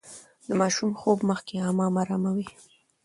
د 0.47 0.49
ماشوم 0.61 0.91
خوب 0.99 1.17
مخکې 1.29 1.55
حمام 1.65 1.93
اراموي. 2.01 2.47